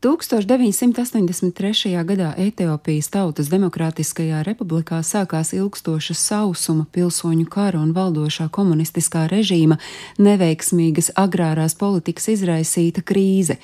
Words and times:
1983. 0.00 2.04
gadā 2.06 2.28
Etiopijas 2.38 3.08
Tautas 3.10 3.48
Demokrātiskajā 3.50 4.44
republikā 4.46 5.00
sākās 5.02 5.50
ilgstoša 5.56 6.14
sausuma, 6.14 6.84
pilsoņu 6.94 7.48
kara 7.50 7.80
un 7.82 7.90
valdošā 7.96 8.46
komunistiskā 8.54 9.24
režīma 9.26 9.80
neveiksmīgas 10.22 11.10
agrārās 11.18 11.74
politikas 11.74 12.28
izraisīta 12.30 13.02
krīze. 13.02 13.56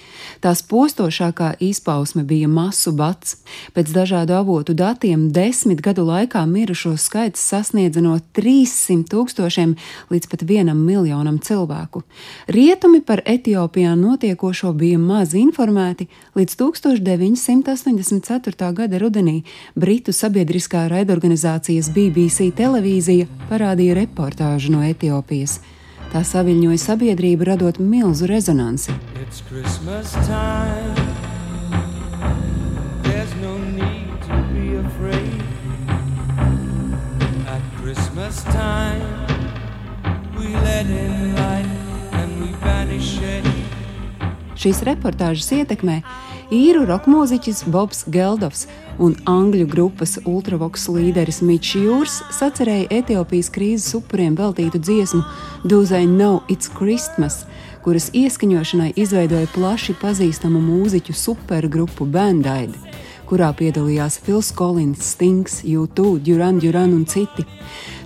Tās 0.42 0.64
postošākā 0.66 1.52
izpausme 1.62 2.26
bija 2.26 2.50
masu 2.50 2.90
bats. 2.98 3.36
Pēc 3.78 3.94
dažādu 3.94 4.34
avotu 4.34 4.74
datiem 4.74 5.28
desmit 5.30 5.86
gadu 5.86 6.02
laikā 6.10 6.42
mirušo 6.50 6.96
skaits 6.98 7.46
sasniedza 7.46 8.02
no 8.02 8.18
300 8.34 9.06
tūkstošiem 9.06 9.78
līdz 10.10 10.34
pat 10.34 10.42
vienam 10.50 10.82
miljonam 10.82 11.38
cilvēku. 11.38 12.02
Rietumi 12.50 13.04
par 13.06 13.22
Etiopijā 13.22 13.94
notiekošo 13.94 14.74
bija 14.74 14.98
maz 14.98 15.38
informēti, 15.38 16.10
Līdz 16.34 16.56
1984. 16.56 18.72
gada 18.72 18.98
rudenī 18.98 19.44
Britu 19.76 20.12
sabiedriskā 20.16 20.88
raidorganizācijas 20.90 21.90
BBC 21.94 22.50
televīzija 22.56 23.26
parādīja 23.50 23.94
reportāžu 24.00 24.70
no 24.74 24.82
Etiopijas. 24.82 25.60
Tā 26.14 26.20
saviņoja 26.26 26.78
sabiedrību, 26.78 27.44
radot 27.52 27.78
milzu 27.78 28.26
rezonansi. 28.30 28.92
No 28.94 29.00
Christmas 37.80 38.44
time, 38.44 38.83
Šīs 44.64 44.78
reportāžas 44.88 45.50
ietekmē 45.52 45.98
īru 46.56 46.86
roka 46.88 47.10
mūziķis 47.12 47.66
Bobs 47.68 47.98
Geldovs 48.08 48.62
un 48.96 49.12
angļu 49.28 49.66
grupas 49.68 50.14
ultravoks 50.24 50.86
līderis 50.88 51.42
Mičs 51.44 51.74
Jūrs 51.76 52.14
sacerēja 52.32 52.86
Etiopijas 53.02 53.52
krīzes 53.52 53.92
upuriem 53.98 54.38
veltītu 54.40 54.80
dziesmu 54.80 55.20
Do 55.68 55.82
They 55.84 56.08
Know 56.08 56.40
It's 56.48 56.72
Christmas, 56.72 57.42
kuras 57.84 58.08
ieskaņošanai 58.16 58.94
izveidoja 59.04 59.52
plaši 59.52 59.98
pazīstamu 60.00 60.64
mūziķu 60.64 61.12
supergrupu 61.12 62.08
Bandaid 62.08 62.72
kurā 63.28 63.50
piedalījās 63.56 64.18
Fils 64.24 64.52
Collins, 64.54 65.04
Stings, 65.14 65.62
U2, 65.64 66.18
Duran 66.24 66.60
Duran 66.62 66.92
un 66.96 67.04
citi. 67.08 67.44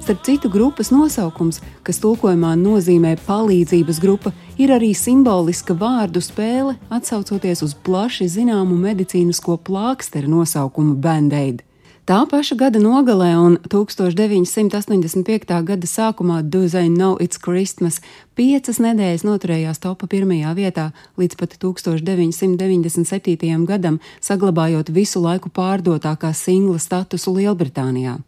Starp 0.08 0.24
citu, 0.24 0.48
grupas 0.48 0.88
nosaukums, 0.88 1.58
kas 1.84 1.98
tulkojumā 2.00 2.54
nozīmē 2.56 3.10
palīdzības 3.26 3.98
grupa, 4.00 4.32
ir 4.56 4.72
arī 4.72 4.94
simboliska 4.96 5.76
vārdu 5.76 6.22
spēle, 6.24 6.78
atsaucoties 6.88 7.60
uz 7.66 7.76
plaši 7.84 8.30
zināmu 8.38 8.80
medicīnisko 8.88 9.58
plāksteru 9.68 10.32
nosaukumu 10.32 10.96
Band-Aid. 10.96 11.60
Tā 12.08 12.22
paša 12.24 12.56
gada 12.56 12.80
nogalē 12.80 13.34
un 13.36 13.58
1985. 13.68 15.50
gada 15.70 15.86
sākumā 15.86 16.40
Do 16.40 16.64
They 16.64 16.88
Know 16.88 17.20
It's 17.20 17.36
Christmas 17.36 18.00
piecas 18.38 18.78
nedēļas 18.82 19.24
noturējās 19.26 19.80
topa 19.82 20.06
pirmajā 20.10 20.52
vietā 20.54 20.90
līdz 21.18 21.36
pat 21.40 21.56
1997. 21.58 23.64
gadam, 23.66 23.98
saglabājot 24.22 24.90
visu 24.94 25.20
laiku 25.22 25.48
pārdotākā 25.54 26.32
singla 26.36 26.78
statusu 26.82 27.32
Lielbritānijā. 27.34 28.18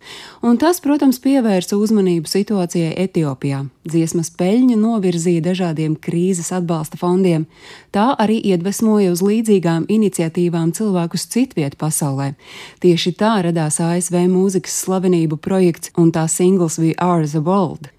Un 0.43 0.59
tas, 0.59 0.81
protams, 0.83 1.19
pievērsa 1.23 1.77
uzmanību 1.79 2.27
situācijai 2.31 2.95
Etiopijā. 3.05 3.65
Dziesmas 3.87 4.31
peļņu 4.39 4.77
novirzīja 4.81 5.41
dažādiem 5.47 5.97
krīzes 5.97 6.53
atbalsta 6.57 6.97
fondiem. 7.01 7.47
Tā 7.95 8.15
arī 8.19 8.41
iedvesmoja 8.51 9.13
uz 9.15 9.21
līdzīgām 9.25 9.85
iniciatīvām 9.91 10.73
cilvēkus 10.77 11.27
citviet 11.31 11.75
pasaulē. 11.81 12.29
Tieši 12.83 13.11
tā 13.19 13.43
radās 13.47 13.70
ASV 13.79 14.25
mūzikas 14.33 14.81
slavenību 14.83 15.39
projekts 15.39 15.95
un 16.01 16.11
tā 16.11 16.27
singls 16.27 16.81
We 16.83 16.97
Are 16.99 17.23
the 17.29 17.39
World. 17.39 17.93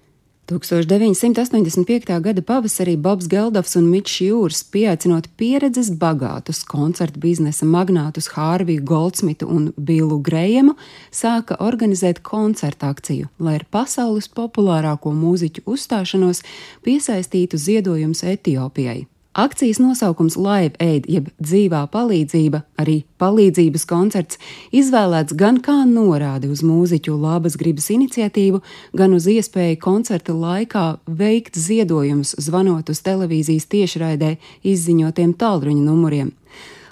1985. 0.50 2.20
gada 2.20 2.42
pavasarī 2.42 2.96
Bobs 2.96 3.28
Geldofs 3.30 3.76
un 3.76 3.86
Mičs 3.88 4.18
Jūrs 4.20 4.64
pieaicinot 4.74 5.28
pieredzes 5.38 5.88
bagātus 5.96 6.64
koncertu 6.68 7.22
biznesa 7.22 7.64
magnātus 7.64 8.28
Hārviju 8.34 8.82
Goldsmitu 8.84 9.46
un 9.48 9.70
Bilu 9.76 10.18
Grējemu, 10.20 10.74
sāka 11.14 11.56
organizēt 11.62 12.20
koncertu 12.26 12.90
akciju, 12.90 13.30
lai 13.38 13.60
ar 13.60 13.64
pasaules 13.70 14.28
populārāko 14.28 15.14
mūziķu 15.14 15.64
uzstāšanos 15.64 16.42
piesaistītu 16.84 17.56
ziedojumus 17.56 18.24
Etiopijai. 18.34 19.06
Akcijas 19.32 19.78
nosaukums 19.80 20.34
Live 20.36 20.76
Aid, 20.76 21.06
jeb 21.08 21.30
dzīvā 21.40 21.86
palīdzība, 21.88 22.58
arī 22.76 22.98
palīdzības 23.16 23.86
koncerts, 23.88 24.36
izvēlēts 24.76 25.32
gan 25.40 25.62
kā 25.64 25.78
norāde 25.88 26.50
uz 26.52 26.60
mūziķu 26.60 27.16
labas 27.16 27.56
gribas 27.56 27.88
iniciatīvu, 27.94 28.60
gan 28.92 29.16
uz 29.16 29.24
iespēju 29.32 29.78
koncerta 29.80 30.36
laikā 30.36 30.84
veikt 31.08 31.56
ziedojumus, 31.56 32.34
zvanot 32.44 32.92
uz 32.92 33.00
televīzijas 33.06 33.70
tiešraidē 33.72 34.34
izziņotiem 34.68 35.32
tālruņa 35.40 35.86
numuriem. 35.86 36.34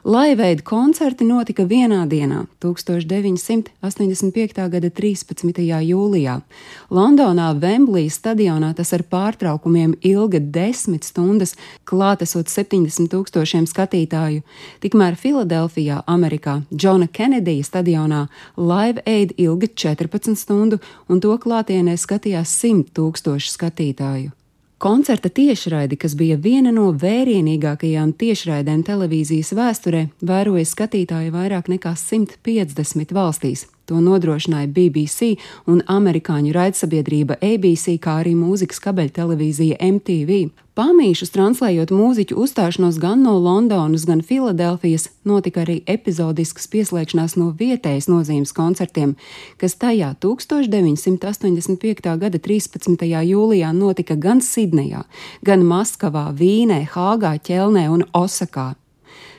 Laiveida 0.04 0.62
koncerti 0.64 1.24
notika 1.28 1.66
vienā 1.68 2.06
dienā, 2.08 2.46
1985. 2.64 4.62
gada 4.72 4.88
13. 4.88 5.60
jūlijā. 5.84 6.40
Londonā 6.88 7.50
Vemblīs 7.60 8.16
stadionā 8.16 8.72
tas 8.78 8.94
ar 8.96 9.04
pārtraukumiem 9.04 9.92
ilga 10.00 10.40
desmit 10.40 11.04
stundas, 11.04 11.52
klātesot 11.84 12.48
70 12.48 13.12
tūkstošiem 13.12 13.68
skatītāju. 13.68 14.40
Tikmēr 14.80 15.20
Filadelfijā, 15.20 16.00
Amerikā, 16.08 16.64
Džona 16.72 17.04
Kenedija 17.12 17.60
stadionā 17.68 18.32
Live 18.56 19.04
Aid 19.04 19.36
ilga 19.36 19.68
14 19.68 20.32
stundu, 20.32 20.80
un 21.12 21.20
to 21.20 21.36
klātienē 21.36 22.00
skatījās 22.00 22.48
100 22.56 22.96
tūkstoši 22.96 23.52
skatītāju. 23.52 24.39
Koncerta 24.80 25.28
tiešraidi, 25.28 25.96
kas 26.00 26.14
bija 26.16 26.38
viena 26.40 26.70
no 26.72 26.86
vērienīgākajām 26.96 28.14
tiešraidēm 28.16 28.80
televīzijas 28.88 29.50
vēsturē, 29.58 30.06
vēroja 30.24 30.70
skatītāju 30.70 31.34
vairāk 31.34 31.68
nekā 31.68 31.92
150 32.00 33.12
valstīs. 33.12 33.66
To 33.88 34.00
nodrošināja 34.04 34.68
BBC 34.70 35.34
un 35.66 35.80
amerikāņu 35.90 36.52
raidsabiedrība 36.54 37.40
ABC, 37.42 37.96
kā 38.02 38.20
arī 38.22 38.36
mūzikas 38.38 38.82
kabeļtelevīzija 38.84 39.80
MTV. 39.82 40.44
Pamīšus 40.78 41.32
translējot 41.34 41.90
mūziķu 41.92 42.36
uzstāšanos 42.40 42.96
gan 43.02 43.24
no 43.26 43.34
Londonas, 43.42 44.06
gan 44.08 44.22
Filadelfijas, 44.24 45.08
notika 45.28 45.64
arī 45.64 45.80
epizodisks 45.90 46.70
pieslēgšanās 46.72 47.34
no 47.36 47.50
vietējas 47.58 48.06
nozīmes 48.08 48.54
koncertiem, 48.56 49.16
kas 49.60 49.74
tajā 49.82 50.14
1985. 50.24 52.14
gada 52.22 52.40
13. 52.40 53.04
jūlijā 53.04 53.72
notika 53.76 54.16
gan 54.16 54.40
Sidnejā, 54.40 55.02
gan 55.44 55.66
Maskavā, 55.66 56.30
Vīnē, 56.38 56.86
Hāgā, 56.94 57.34
Ķelnē 57.44 57.88
un 57.92 58.06
Osakā. 58.16 58.70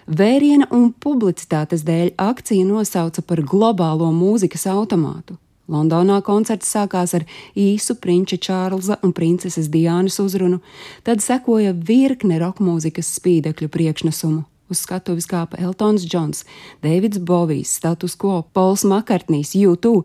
Vēriena 0.07 0.67
un 0.73 0.91
publicitātes 0.93 1.85
dēļ 1.85 2.15
akciju 2.17 2.65
nosauca 2.65 3.21
par 3.21 3.43
globālo 3.45 4.09
mūzikas 4.15 4.65
automātu. 4.71 5.37
Londonā 5.71 6.17
koncerts 6.25 6.71
sākās 6.73 7.13
ar 7.15 7.23
īsu 7.55 7.95
prinča 8.01 8.37
Čārlza 8.41 8.97
un 9.05 9.13
princeses 9.15 9.69
Diānas 9.71 10.19
uzrunu, 10.19 10.59
tad 11.07 11.23
sekoja 11.23 11.71
virkne 11.73 12.41
rokmūzikas 12.41 13.13
spīdekļu 13.19 13.69
priekšnesumu. 13.71 14.43
Uz 14.71 14.83
skatuves 14.85 15.27
kāpa 15.27 15.59
Eltons 15.59 16.05
Džons, 16.07 16.45
Deivids 16.83 17.19
Bovijs, 17.19 17.75
Status 17.75 18.15
Quo, 18.15 18.41
Pols 18.55 18.85
Makartnīs, 18.87 19.51
U2. 19.55 20.03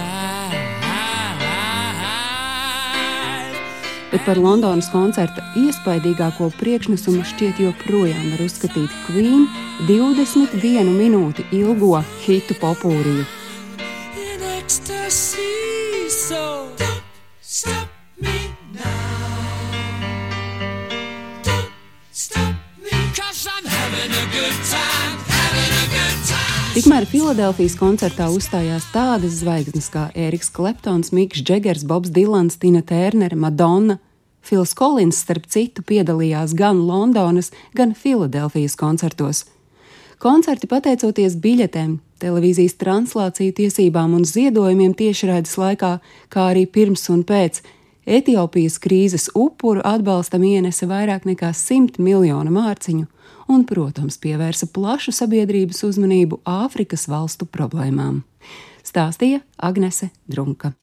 Tonight, 0.00 0.79
bet 4.10 4.24
par 4.26 4.38
Londonas 4.42 4.90
koncerta 4.92 5.44
iespaidīgāko 5.58 6.50
priekšnesumu 6.60 7.24
šķiet 7.32 7.62
joprojām 7.64 8.32
var 8.34 8.46
uzskatīt 8.46 8.96
Queen 9.08 9.46
21 9.88 10.94
minūti 10.96 11.46
ilgo 11.62 12.00
hitu 12.24 12.58
popūriju. 12.62 13.39
Tikmēr 26.80 27.04
Filadelfijas 27.04 27.74
koncertā 27.76 28.30
uzstājās 28.32 28.86
tādas 28.88 29.34
zvaigznes 29.42 29.90
kā 29.92 30.06
Eriks 30.16 30.48
Kleptons, 30.56 31.10
Mikls 31.12 31.42
Džegers, 31.44 31.82
Bobs 31.84 32.08
Dilans, 32.08 32.54
Tina 32.56 32.80
Tērnere, 32.80 33.36
Madonna. 33.36 33.98
Fils 34.40 34.72
Kolins, 34.72 35.18
starp 35.20 35.44
citu, 35.52 35.84
piedalījās 35.84 36.54
gan 36.56 36.80
Londonas, 36.88 37.50
gan 37.76 37.92
Filadelfijas 37.92 38.78
koncertos. 38.80 39.42
Koncerti, 40.24 40.70
pateicoties 40.72 41.36
biļetēm, 41.44 41.98
televīzijas 42.24 42.78
translāciju 42.80 43.58
tiesībām 43.60 44.16
un 44.16 44.24
ziedojumiem 44.24 44.96
tiešraides 44.96 45.60
laikā, 45.60 45.98
kā 46.32 46.48
arī 46.54 46.64
pirms 46.64 47.04
un 47.12 47.26
pēc. 47.28 47.60
Etiopijas 48.06 48.78
krīzes 48.80 49.28
upuru 49.36 49.82
atbalstam 49.84 50.44
ienesa 50.46 50.88
vairāk 50.88 51.26
nekā 51.28 51.52
100 51.56 52.00
miljonu 52.00 52.52
mārciņu 52.54 53.06
un, 53.50 53.64
protams, 53.68 54.16
pievērsa 54.22 54.70
plašu 54.72 55.12
sabiedrības 55.14 55.82
uzmanību 55.88 56.40
Āfrikas 56.48 57.08
valstu 57.10 57.48
problēmām. 57.50 58.22
Stāstīja 58.86 59.42
Agnese 59.58 60.10
Drunka. 60.30 60.72